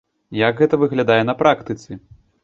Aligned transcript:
Як 0.37 0.55
гэта 0.61 0.79
выглядае 0.83 1.17
на 1.31 1.35
практыцы? 1.41 1.99